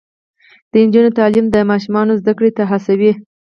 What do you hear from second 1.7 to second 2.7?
ماشومانو زدکړې ته